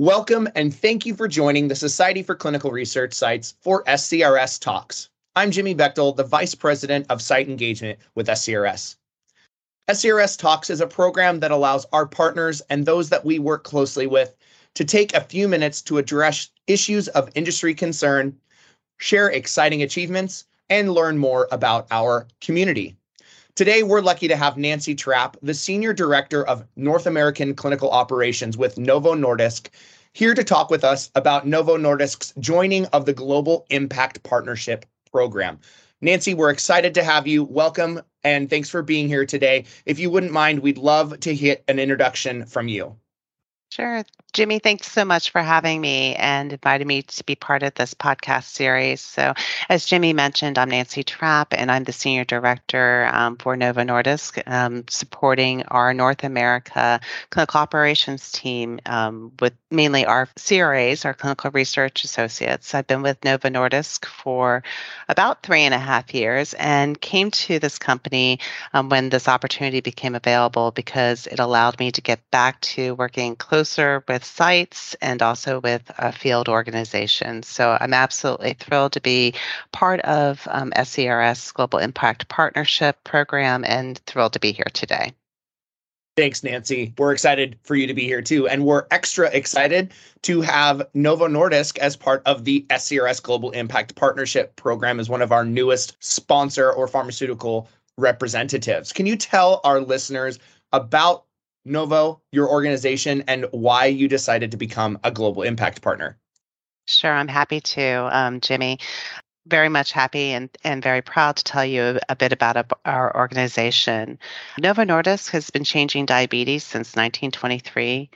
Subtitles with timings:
[0.00, 5.10] Welcome and thank you for joining the Society for Clinical Research Sites for SCRS Talks.
[5.36, 8.96] I'm Jimmy Bechtel, the Vice President of Site Engagement with SCRS.
[9.90, 14.06] SCRS Talks is a program that allows our partners and those that we work closely
[14.06, 14.34] with
[14.72, 18.34] to take a few minutes to address issues of industry concern,
[18.96, 22.96] share exciting achievements, and learn more about our community.
[23.56, 28.56] Today, we're lucky to have Nancy Trapp, the Senior Director of North American Clinical Operations
[28.56, 29.68] with Novo Nordisk,
[30.12, 35.58] here to talk with us about Novo Nordisk's joining of the Global Impact Partnership Program.
[36.00, 37.42] Nancy, we're excited to have you.
[37.42, 39.64] Welcome and thanks for being here today.
[39.84, 42.96] If you wouldn't mind, we'd love to hit an introduction from you.
[43.70, 44.02] Sure.
[44.32, 47.94] Jimmy, thanks so much for having me and inviting me to be part of this
[47.94, 49.00] podcast series.
[49.00, 49.34] So,
[49.68, 54.42] as Jimmy mentioned, I'm Nancy Trapp, and I'm the Senior Director um, for Novo Nordisk,
[54.48, 61.50] um, supporting our North America clinical operations team um, with mainly our CRAs, our clinical
[61.52, 62.74] research associates.
[62.74, 64.62] I've been with Novo Nordisk for
[65.08, 68.38] about three and a half years and came to this company
[68.74, 73.36] um, when this opportunity became available because it allowed me to get back to working
[73.60, 77.46] closer with sites and also with uh, field organizations.
[77.46, 79.34] So I'm absolutely thrilled to be
[79.70, 85.12] part of um, SCRS Global Impact Partnership Program and thrilled to be here today.
[86.16, 86.94] Thanks, Nancy.
[86.96, 88.48] We're excited for you to be here too.
[88.48, 93.94] And we're extra excited to have Novo Nordisk as part of the SCRS Global Impact
[93.94, 98.90] Partnership Program as one of our newest sponsor or pharmaceutical representatives.
[98.90, 100.38] Can you tell our listeners
[100.72, 101.24] about
[101.64, 106.18] Novo, your organization, and why you decided to become a global impact partner.
[106.86, 108.78] Sure, I'm happy to, um, Jimmy.
[109.46, 113.16] Very much happy and, and very proud to tell you a, bit about a, our
[113.16, 114.18] organization.
[114.58, 118.10] Novo Nordisk has been changing diabetes since 1923.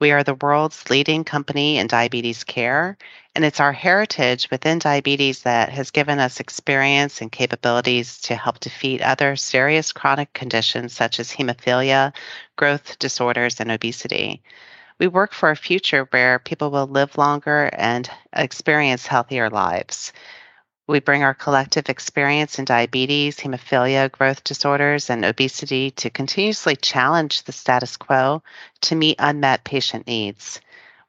[0.00, 2.96] We are the world's leading company in diabetes care,
[3.34, 8.60] and it's our heritage within diabetes that has given us experience and capabilities to help
[8.60, 12.14] defeat other serious chronic conditions such as hemophilia,
[12.56, 14.42] growth disorders, and obesity.
[14.98, 20.14] We work for a future where people will live longer and experience healthier lives.
[20.90, 27.44] We bring our collective experience in diabetes, hemophilia, growth disorders, and obesity to continuously challenge
[27.44, 28.42] the status quo
[28.80, 30.60] to meet unmet patient needs.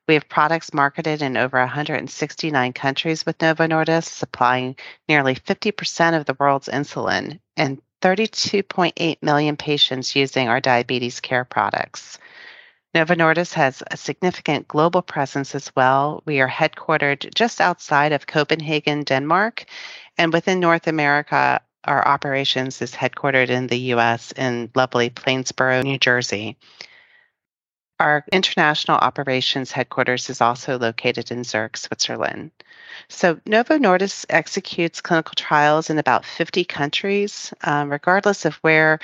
[0.07, 4.75] We have products marketed in over 169 countries with Novo Nordisk, supplying
[5.09, 12.19] nearly 50% of the world's insulin and 32.8 million patients using our diabetes care products.
[12.93, 16.21] Novo Nordisk has a significant global presence as well.
[16.25, 19.65] We are headquartered just outside of Copenhagen, Denmark,
[20.17, 25.97] and within North America, our operations is headquartered in the US in lovely Plainsboro, New
[25.97, 26.57] Jersey.
[27.99, 32.51] Our international operations headquarters is also located in Zurich, Switzerland.
[33.07, 38.99] So, Novo Nordisk executes clinical trials in about 50 countries, um, regardless of where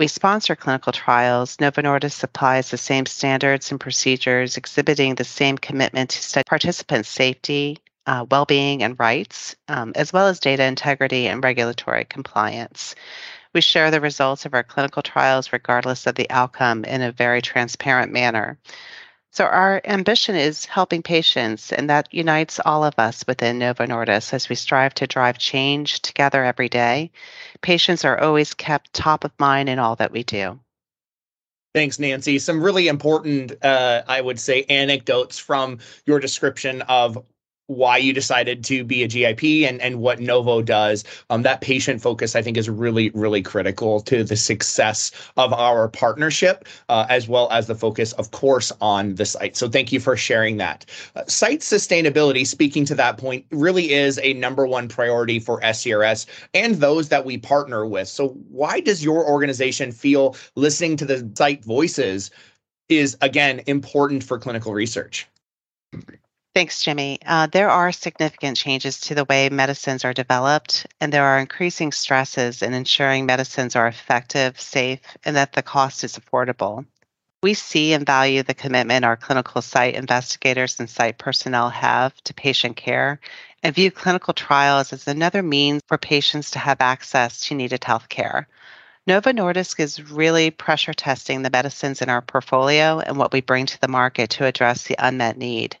[0.00, 1.60] we sponsor clinical trials.
[1.60, 7.04] Novo Nordisk supplies the same standards and procedures, exhibiting the same commitment to study participant
[7.04, 12.94] safety, uh, well being, and rights, um, as well as data integrity and regulatory compliance.
[13.52, 17.42] We share the results of our clinical trials, regardless of the outcome, in a very
[17.42, 18.58] transparent manner.
[19.32, 24.32] So, our ambition is helping patients, and that unites all of us within Novo Nordisk
[24.32, 27.12] as we strive to drive change together every day.
[27.60, 30.58] Patients are always kept top of mind in all that we do.
[31.72, 32.40] Thanks, Nancy.
[32.40, 37.24] Some really important, uh, I would say, anecdotes from your description of
[37.70, 41.04] why you decided to be a GIP and, and what Novo does.
[41.30, 45.88] Um, that patient focus, I think, is really, really critical to the success of our
[45.88, 49.56] partnership, uh, as well as the focus, of course, on the site.
[49.56, 50.84] So thank you for sharing that.
[51.14, 56.26] Uh, site sustainability, speaking to that point, really is a number one priority for SCRS
[56.54, 58.08] and those that we partner with.
[58.08, 62.32] So why does your organization feel listening to the site voices
[62.88, 65.28] is, again, important for clinical research?
[66.52, 67.20] Thanks, Jimmy.
[67.24, 71.92] Uh, there are significant changes to the way medicines are developed, and there are increasing
[71.92, 76.84] stresses in ensuring medicines are effective, safe, and that the cost is affordable.
[77.44, 82.34] We see and value the commitment our clinical site investigators and site personnel have to
[82.34, 83.20] patient care
[83.62, 88.08] and view clinical trials as another means for patients to have access to needed health
[88.08, 88.48] care.
[89.06, 93.66] Novo Nordisk is really pressure testing the medicines in our portfolio and what we bring
[93.66, 95.76] to the market to address the unmet need.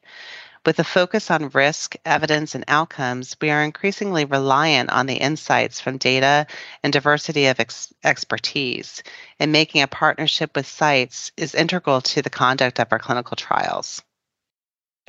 [0.66, 5.80] With a focus on risk, evidence, and outcomes, we are increasingly reliant on the insights
[5.80, 6.46] from data
[6.82, 9.02] and diversity of ex- expertise.
[9.38, 14.02] And making a partnership with sites is integral to the conduct of our clinical trials.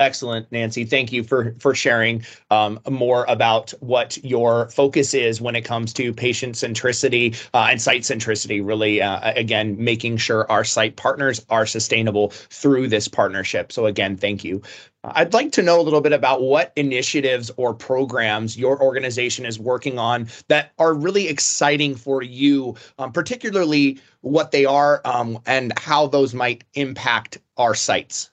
[0.00, 0.84] Excellent, Nancy.
[0.84, 5.92] Thank you for for sharing um, more about what your focus is when it comes
[5.92, 8.66] to patient centricity uh, and site centricity.
[8.66, 13.70] Really, uh, again, making sure our site partners are sustainable through this partnership.
[13.70, 14.62] So, again, thank you.
[15.04, 19.58] I'd like to know a little bit about what initiatives or programs your organization is
[19.58, 25.76] working on that are really exciting for you, um, particularly what they are um, and
[25.76, 28.30] how those might impact our sites.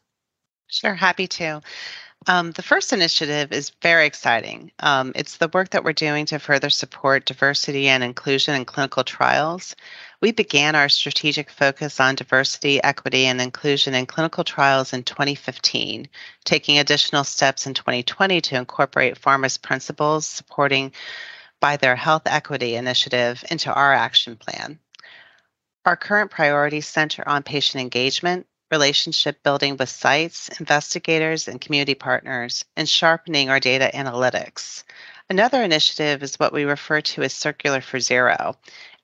[0.68, 1.62] Sure, happy to.
[2.28, 4.72] Um, the first initiative is very exciting.
[4.80, 9.06] Um, it's the work that we're doing to further support diversity and inclusion in clinical
[9.06, 9.74] trials.
[10.22, 16.10] We began our strategic focus on diversity, equity, and inclusion in clinical trials in 2015,
[16.44, 20.92] taking additional steps in 2020 to incorporate pharma's principles supporting
[21.62, 24.78] by their health equity initiative into our action plan.
[25.86, 32.66] Our current priorities center on patient engagement, relationship building with sites, investigators, and community partners,
[32.76, 34.84] and sharpening our data analytics.
[35.30, 38.56] Another initiative is what we refer to as Circular for Zero.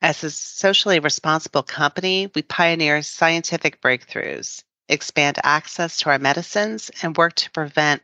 [0.02, 7.18] As a socially responsible company, we pioneer scientific breakthroughs, expand access to our medicines, and
[7.18, 8.02] work to prevent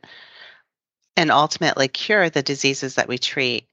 [1.16, 3.66] and ultimately cure the diseases that we treat.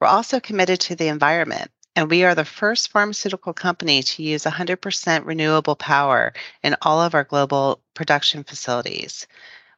[0.00, 4.44] We're also committed to the environment and we are the first pharmaceutical company to use
[4.44, 9.26] 100% renewable power in all of our global production facilities.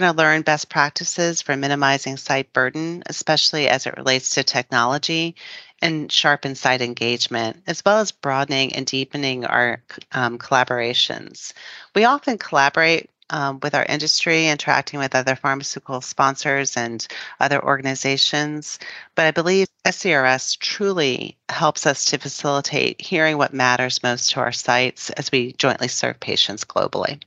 [0.00, 5.36] Going to learn best practices for minimizing site burden, especially as it relates to technology,
[5.82, 9.82] and sharpen site engagement, as well as broadening and deepening our
[10.12, 11.52] um, collaborations.
[11.94, 17.06] We often collaborate um, with our industry, interacting with other pharmaceutical sponsors and
[17.38, 18.78] other organizations.
[19.14, 24.52] But I believe SCRS truly helps us to facilitate hearing what matters most to our
[24.52, 27.20] sites as we jointly serve patients globally.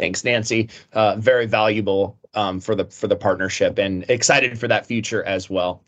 [0.00, 0.70] Thanks, Nancy.
[0.94, 5.50] Uh, very valuable um, for the for the partnership, and excited for that future as
[5.50, 5.84] well.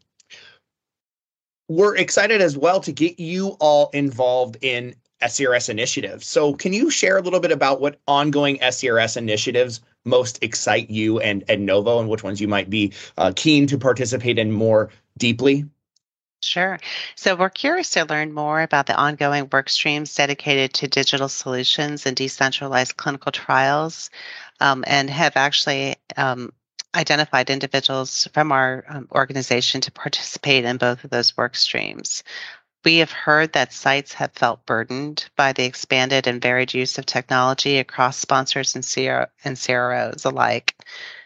[1.71, 6.27] We're excited as well to get you all involved in SCRS initiatives.
[6.27, 11.19] So, can you share a little bit about what ongoing SCRS initiatives most excite you
[11.21, 14.91] and and Novo, and which ones you might be uh, keen to participate in more
[15.17, 15.65] deeply?
[16.43, 16.79] Sure.
[17.15, 22.05] So we're curious to learn more about the ongoing work streams dedicated to digital solutions
[22.05, 24.11] and decentralized clinical trials,
[24.61, 26.53] um, and have actually um,
[26.97, 32.25] identified individuals from our um, organization to participate in both of those work streams.
[32.85, 37.07] We have heard that sites have felt burdened by the expanded and varied use of
[37.07, 40.75] technology across sponsors and, CR- and CROs alike.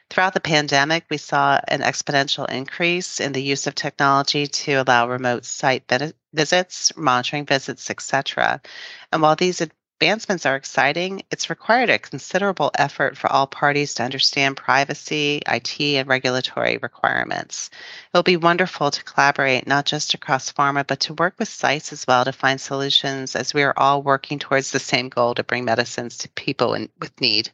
[0.09, 5.09] Throughout the pandemic, we saw an exponential increase in the use of technology to allow
[5.09, 5.85] remote site
[6.33, 8.61] visits, monitoring visits, etc.
[9.13, 14.05] And while these advancements are exciting, it's required a considerable effort for all parties to
[14.05, 17.71] understand privacy, IT, and regulatory requirements.
[18.13, 22.07] It'll be wonderful to collaborate not just across pharma, but to work with sites as
[22.07, 25.65] well to find solutions as we are all working towards the same goal to bring
[25.65, 27.51] medicines to people in, with need.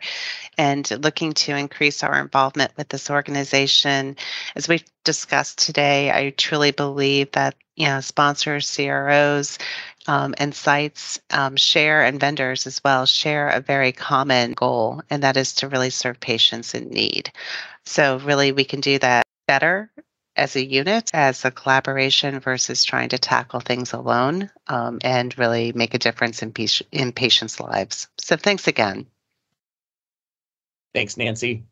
[0.57, 4.15] and looking to increase our involvement with this organization.
[4.55, 9.57] As we've discussed today, I truly believe that you know sponsors, CROs,
[10.07, 15.23] um, and sites um, share and vendors as well share a very common goal, and
[15.23, 17.31] that is to really serve patients in need.
[17.85, 19.91] So, really, we can do that better
[20.37, 25.73] as a unit, as a collaboration versus trying to tackle things alone um, and really
[25.73, 26.53] make a difference in,
[26.91, 28.07] in patients' lives.
[28.17, 29.07] So thanks again.
[30.93, 31.63] Thanks, Nancy.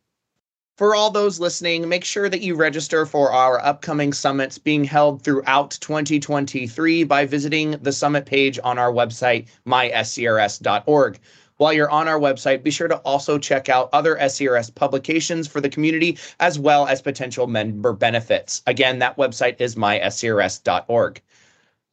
[0.78, 5.24] For all those listening, make sure that you register for our upcoming summits being held
[5.24, 11.20] throughout 2023 by visiting the summit page on our website, myscrs.org.
[11.58, 15.62] While you're on our website, be sure to also check out other SCRS publications for
[15.62, 18.62] the community as well as potential member benefits.
[18.68, 21.22] Again, that website is myscrs.org.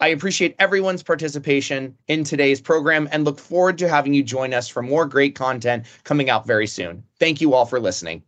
[0.00, 4.66] I appreciate everyone's participation in today's program and look forward to having you join us
[4.66, 7.04] for more great content coming out very soon.
[7.21, 8.25] Thank you all for listening.